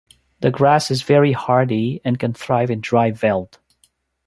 [0.39, 3.59] The grass is very hardy and can thrive in dry veld.